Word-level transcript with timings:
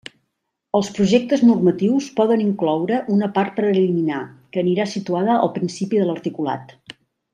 Els 0.77 0.87
projectes 0.99 1.43
normatius 1.49 2.07
poden 2.21 2.41
incloure 2.45 3.01
una 3.17 3.29
part 3.35 3.53
preliminar, 3.59 4.23
que 4.57 4.63
anirà 4.65 4.89
situada 4.95 5.37
al 5.43 5.53
principi 5.59 6.03
de 6.03 6.09
l'articulat. 6.09 6.75